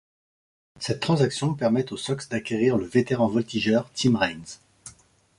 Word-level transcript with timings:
Cette 0.79 0.99
transaction 0.99 1.53
permet 1.53 1.93
aux 1.93 1.97
Sox 1.97 2.27
d'acquérir 2.27 2.75
le 2.75 2.87
vétéran 2.87 3.27
voltigeur 3.27 3.87
Tim 3.93 4.17
Raines. 4.17 4.55